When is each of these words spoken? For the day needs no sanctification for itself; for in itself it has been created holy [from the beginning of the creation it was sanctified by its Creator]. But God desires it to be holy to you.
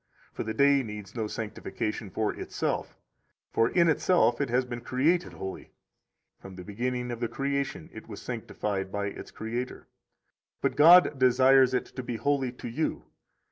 For 0.33 0.41
the 0.41 0.55
day 0.55 0.81
needs 0.81 1.13
no 1.13 1.27
sanctification 1.27 2.09
for 2.09 2.33
itself; 2.33 2.97
for 3.51 3.69
in 3.69 3.87
itself 3.87 4.41
it 4.41 4.49
has 4.49 4.65
been 4.65 4.81
created 4.81 5.33
holy 5.33 5.73
[from 6.39 6.55
the 6.55 6.63
beginning 6.63 7.11
of 7.11 7.19
the 7.19 7.27
creation 7.27 7.87
it 7.93 8.07
was 8.07 8.19
sanctified 8.19 8.91
by 8.91 9.09
its 9.11 9.29
Creator]. 9.29 9.87
But 10.59 10.75
God 10.75 11.19
desires 11.19 11.75
it 11.75 11.85
to 11.95 12.01
be 12.01 12.15
holy 12.15 12.51
to 12.51 12.67
you. 12.67 13.05